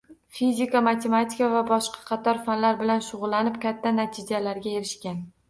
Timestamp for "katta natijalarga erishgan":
3.67-5.25